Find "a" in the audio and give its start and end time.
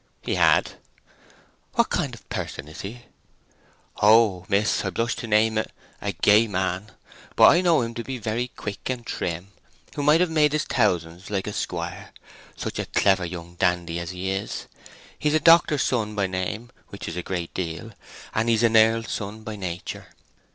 2.21-2.33, 11.45-11.53, 12.79-12.87, 15.35-15.39, 17.15-17.21